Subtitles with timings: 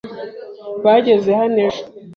[0.83, 1.83] Bageze hano ejo.